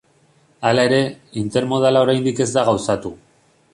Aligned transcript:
Hala 0.69 0.85
ere, 0.87 1.01
intermodala 1.41 2.01
oraindik 2.07 2.43
ez 2.47 2.49
da 2.57 2.65
gauzatu. 2.71 3.13